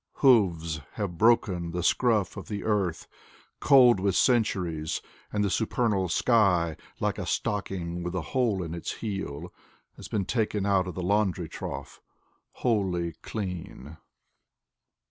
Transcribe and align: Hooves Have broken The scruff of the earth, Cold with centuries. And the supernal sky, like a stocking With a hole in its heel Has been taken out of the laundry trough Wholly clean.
Hooves 0.13 0.81
Have 0.93 1.19
broken 1.19 1.73
The 1.73 1.83
scruff 1.83 2.35
of 2.35 2.47
the 2.47 2.63
earth, 2.63 3.07
Cold 3.59 3.99
with 3.99 4.15
centuries. 4.15 4.99
And 5.31 5.43
the 5.43 5.51
supernal 5.51 6.09
sky, 6.09 6.75
like 6.99 7.19
a 7.19 7.27
stocking 7.27 8.01
With 8.01 8.15
a 8.15 8.21
hole 8.33 8.63
in 8.63 8.73
its 8.73 8.93
heel 8.93 9.53
Has 9.97 10.07
been 10.07 10.25
taken 10.25 10.65
out 10.65 10.87
of 10.87 10.95
the 10.95 11.03
laundry 11.03 11.47
trough 11.47 12.01
Wholly 12.53 13.11
clean. 13.21 13.97